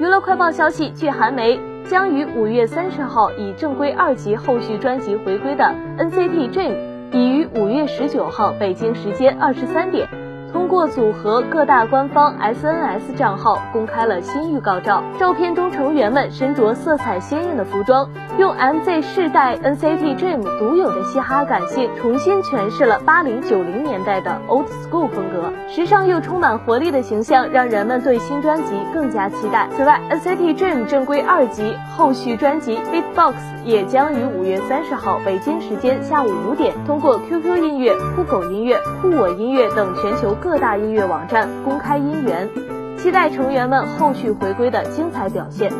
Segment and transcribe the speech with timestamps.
[0.00, 5.64] 娱乐快报消息，据韩媒，将于五月三十号以正规二级后续专辑回归的
[5.98, 6.76] NCT Dream，
[7.10, 10.08] 已于五月十九号北京时间二十三点。
[10.52, 18.08] 通过组合各大官方 SNS 账号公开了新预告照，照片中成员们身着色彩鲜艳的服装，
[18.38, 29.68] 用 MZ 世代 NCT Dream 独有的嘻哈感性重新诠释了八零九零年代的 Old School 风格，时尚又充满活力的形象让人们对新专辑更加期待。
[29.76, 40.37] 此外，NCT Dream 正规二级后续专辑 Beatbox 也将于五月三十号北京时间下午五点通过 QQ 音乐、酷狗音乐、酷我音乐等全球。
[40.40, 42.48] 各大音乐网站公开音源，
[42.96, 45.72] 期待成员们后续回归的精彩表现。